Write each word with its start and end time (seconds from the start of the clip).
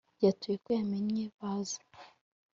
Yatuye 0.23 0.57
ko 0.63 0.69
yamennye 0.77 1.25
vase 1.37 1.79